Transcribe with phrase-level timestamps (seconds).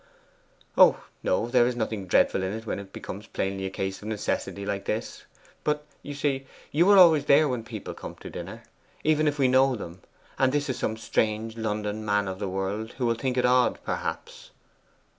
[0.79, 4.07] 'Oh no; there is nothing dreadful in it when it becomes plainly a case of
[4.07, 5.25] necessity like this.
[5.63, 8.63] But, you see, you are always there when people come to dinner,
[9.03, 10.01] even if we know them;
[10.39, 13.77] and this is some strange London man of the world, who will think it odd,
[13.83, 14.49] perhaps.